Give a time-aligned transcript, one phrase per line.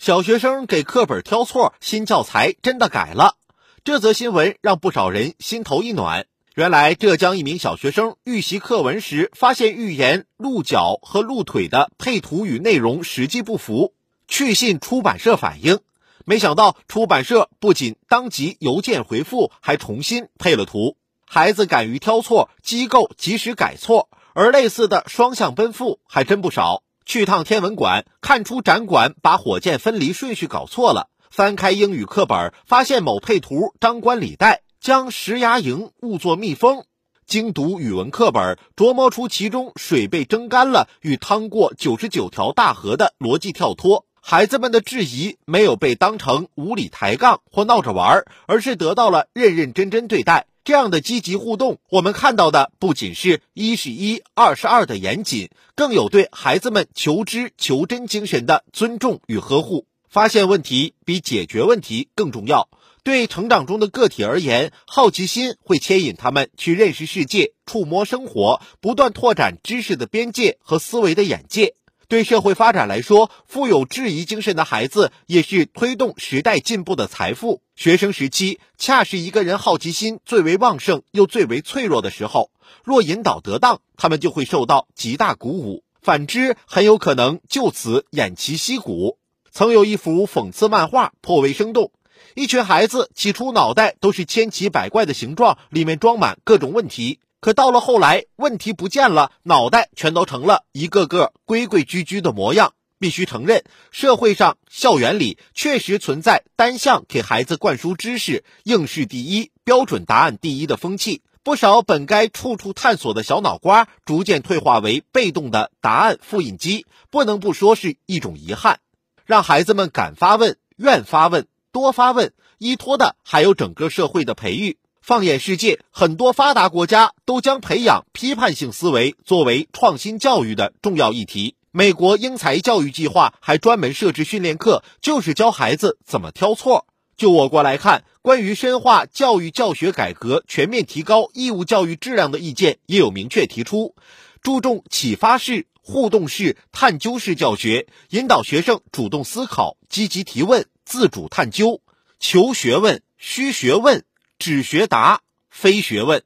[0.00, 3.36] 小学生给课本挑错，新教材真的改了。
[3.84, 6.24] 这则新闻让不少人心头一暖。
[6.54, 13.92] 原来，浙江一名小学生预习课文时，发现预言鹿角和鹿腿的配图与内容实际不符，
[14.26, 15.80] 去信出版社反映。
[16.24, 20.96] 没想到出版社不仅当即邮件回复，还重新配了图。
[21.26, 26.82] 孩子敢于挑错，机构及时改错，而类似的双向奔赴还真不少。
[27.10, 31.08] 去趟天文馆，看出展馆把火箭分离顺序搞错了。
[31.28, 36.84] 翻开英语课本，发现某配图张冠李戴，将石崖蝇误作蜜蜂。
[37.26, 44.06] 精读语文课本，琢磨出其中水被蒸干了与趟过九十九条大河的逻辑跳脱。
[44.22, 50.46] 孩子们的质疑没有被当成无理抬杠或闹着玩，而是得到了认认真真对待。
[50.70, 59.86] 这样的积极互动，我们看到的不仅是一是一，二是二的严谨，更有对孩子们求知求真精神的尊重与呵护。
[60.08, 62.68] 发现问题比解决问题更重要。
[63.02, 71.74] 对成长中的个体而言，好奇心会牵引他们去认识世界、触摸生活，不断拓展知识的边界和思维的眼界。
[72.10, 77.62] 对社会发展来说，富有质疑精神的孩子也是推动时代进步的财富。
[77.76, 82.50] 学生时期恰是一个人好奇心最为旺盛又最为脆弱的时候，
[82.82, 89.18] 若引导得当，他们就会受到极大鼓舞；反之，很有可能就此偃旗息鼓。
[89.52, 91.92] 曾有一幅讽刺漫画颇为生动，
[92.34, 97.20] 一群孩子起初脑袋都是千奇百怪的形状，里面装满各种问题。
[97.40, 102.74] 可到了后来，问题不见了，脑袋全都成了一个个规规矩矩的模样。
[102.98, 111.22] 必须承认，社会上、校园里确实存在单向给孩子灌输知识、应试第一、标准答案第一的风气。
[111.42, 118.80] 不少本该处处探索的小脑瓜，逐渐退化为被动的答案复印机，不能不说是一种遗憾。
[119.24, 124.76] 让孩子们敢发问、愿发问、多发问，依托的还有整个社会的培育。
[125.00, 131.56] 放眼世界，很多发达国家都将培养批判性思维作为创新教育的重要议题。
[131.72, 136.86] 美国英才教育计划还专门设置训练课，就是教孩子怎么挑错。
[137.16, 143.94] 就我国来看，关于深化教育教学改革、全面提高义务教育质量的意见也有明确提出，
[144.42, 151.80] 注重启发式、互动式、探究式教学，引导学生主动思考、积极提问、自主探究，
[152.18, 154.04] 求学问、需学问。
[154.40, 155.20] 只学答
[155.50, 156.22] 非学问，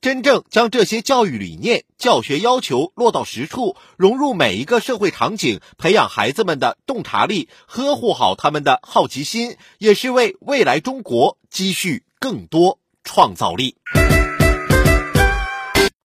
[0.00, 13.76] 真正将这些教育理念、教学要求落到实处，融入每一个社会场景，培养孩子们的洞察力，呵护好他们的好奇心，也是为未来中国积蓄更多创造力。